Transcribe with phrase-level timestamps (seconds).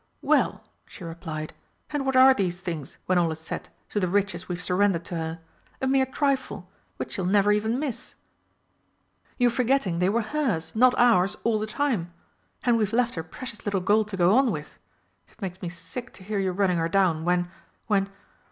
[0.23, 1.53] "Well," she replied,
[1.91, 5.15] "and what are these things, when all is said, to the riches we've surrendered to
[5.15, 5.41] her?
[5.79, 8.15] A mere trifle which she'll never even miss!"
[9.37, 12.11] "You're forgetting they were hers not ours all the time.
[12.63, 14.79] And we've left her precious little gold to go on with.
[15.29, 17.51] It makes me sick to hear you running her down, when,
[17.85, 18.09] when